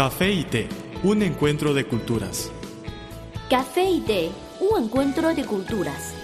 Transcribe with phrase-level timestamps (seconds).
[0.00, 0.66] Café y té,
[1.02, 2.50] un encuentro de culturas.
[3.50, 6.14] Café y té, un encuentro de culturas.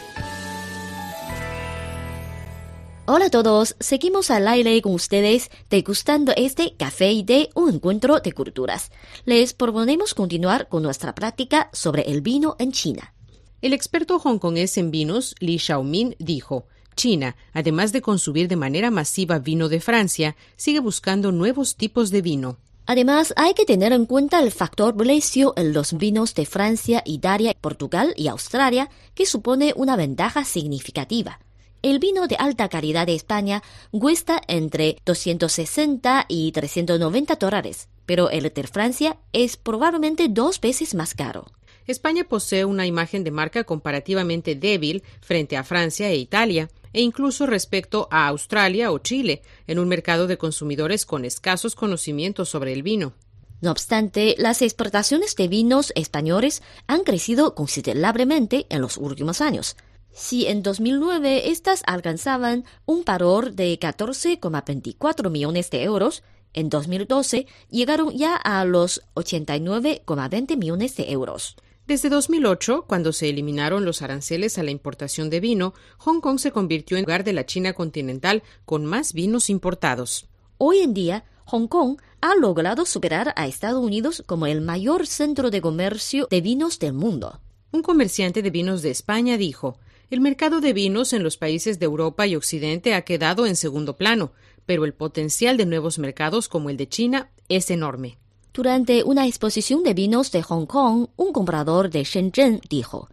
[3.05, 8.21] Hola a todos, seguimos al aire con ustedes degustando este café y té, un encuentro
[8.21, 8.93] de culturas.
[9.27, 13.13] Les proponemos continuar con nuestra práctica sobre el vino en China.
[13.61, 16.65] El experto hongkonés en vinos, Li Xiaomin, dijo,
[16.97, 22.23] China, además de consumir de manera masiva vino de Francia, sigue buscando nuevos tipos de
[22.23, 22.57] vino.
[22.87, 27.53] Además, hay que tener en cuenta el factor precio en los vinos de Francia, Italia,
[27.61, 31.41] Portugal y Australia, que supone una ventaja significativa.
[31.83, 38.45] El vino de alta calidad de España cuesta entre 260 y 390 dólares, pero el
[38.45, 41.47] de Francia es probablemente dos veces más caro.
[41.89, 47.45] España posee una imagen de marca comparativamente débil frente a Francia e Italia, e incluso
[47.45, 52.83] respecto a Australia o Chile, en un mercado de consumidores con escasos conocimientos sobre el
[52.83, 53.13] vino.
[53.61, 59.77] No obstante, las exportaciones de vinos españoles han crecido considerablemente en los últimos años.
[60.11, 66.23] Si en 2009 estas alcanzaban un valor de 14,24 millones de euros,
[66.55, 71.57] en 2012 llegaron ya a los 89,20 millones de euros.
[71.87, 76.51] Desde 2008, cuando se eliminaron los aranceles a la importación de vino, Hong Kong se
[76.51, 80.27] convirtió en lugar de la China continental con más vinos importados.
[80.59, 85.53] Hoy en día, Hong Kong ha logrado superar a Estados Unidos como el mayor centro
[85.53, 87.41] de comercio de vinos del mundo.
[87.71, 89.79] Un comerciante de vinos de España dijo,
[90.11, 93.97] el mercado de vinos en los países de Europa y Occidente ha quedado en segundo
[93.97, 94.33] plano,
[94.67, 98.19] pero el potencial de nuevos mercados como el de China es enorme.
[98.57, 103.11] Durante una exposición de vinos de Hong Kong, un comprador de Shenzhen dijo,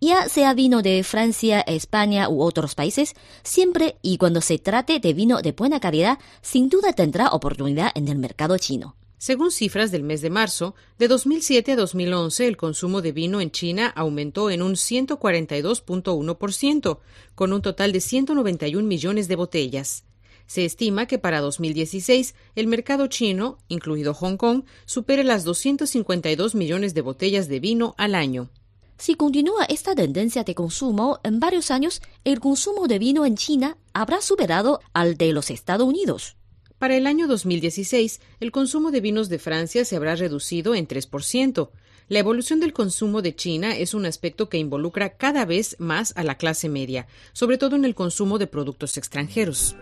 [0.00, 5.12] ya sea vino de Francia, España u otros países, siempre y cuando se trate de
[5.12, 8.94] vino de buena calidad, sin duda tendrá oportunidad en el mercado chino.
[9.18, 13.50] Según cifras del mes de marzo, de 2007 a 2011 el consumo de vino en
[13.50, 16.98] China aumentó en un 142.1%,
[17.34, 20.04] con un total de 191 millones de botellas.
[20.46, 26.94] Se estima que para 2016 el mercado chino, incluido Hong Kong, supere las 252 millones
[26.94, 28.50] de botellas de vino al año.
[28.98, 33.76] Si continúa esta tendencia de consumo, en varios años el consumo de vino en China
[33.92, 36.36] habrá superado al de los Estados Unidos.
[36.78, 41.70] Para el año 2016, el consumo de vinos de Francia se habrá reducido en 3%.
[42.08, 46.22] La evolución del consumo de China es un aspecto que involucra cada vez más a
[46.22, 49.74] la clase media, sobre todo en el consumo de productos extranjeros.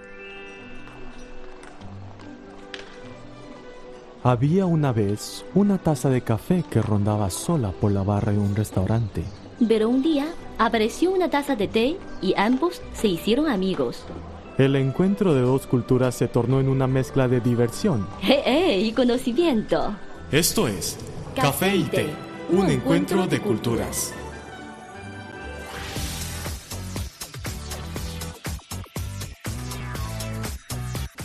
[4.27, 8.57] Había una vez una taza de café que rondaba sola por la barra de un
[8.57, 9.23] restaurante.
[9.69, 14.03] Pero un día apareció una taza de té y ambos se hicieron amigos.
[14.57, 18.07] El encuentro de dos culturas se tornó en una mezcla de diversión.
[18.23, 18.81] ¡Eh, eh!
[18.81, 19.95] Y conocimiento.
[20.33, 20.97] Esto es
[21.37, 22.07] Café y Té,
[22.49, 24.15] un encuentro de culturas.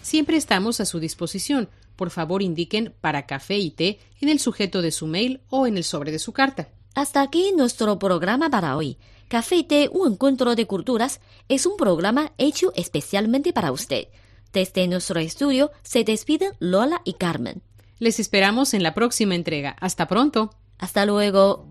[0.02, 1.70] Siempre estamos a su disposición.
[1.96, 5.78] Por favor, indiquen para café y té en el sujeto de su mail o en
[5.78, 6.70] el sobre de su carta.
[6.94, 8.98] Hasta aquí nuestro programa para hoy.
[9.30, 14.10] Café y Té, un encuentro de culturas, es un programa hecho especialmente para usted.
[14.52, 17.62] Desde nuestro estudio se despiden Lola y Carmen.
[18.00, 19.76] Les esperamos en la próxima entrega.
[19.80, 20.54] Hasta pronto.
[20.80, 21.66] Hasta luego.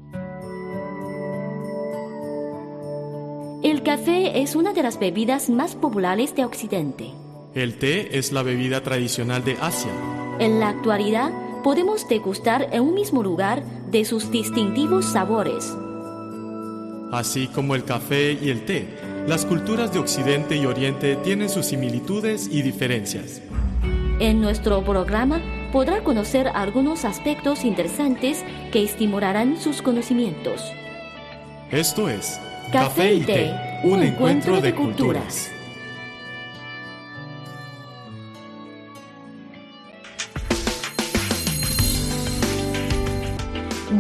[3.63, 7.13] El café es una de las bebidas más populares de Occidente.
[7.55, 9.93] El té es la bebida tradicional de Asia.
[10.39, 11.31] En la actualidad,
[11.63, 15.77] podemos degustar en un mismo lugar de sus distintivos sabores.
[17.13, 18.89] Así como el café y el té,
[19.27, 23.43] las culturas de Occidente y Oriente tienen sus similitudes y diferencias.
[24.21, 25.41] En nuestro programa
[25.73, 30.63] podrá conocer algunos aspectos interesantes que estimularán sus conocimientos.
[31.71, 32.39] Esto es
[32.73, 33.53] Café y Té,
[33.85, 35.51] un encuentro de culturas.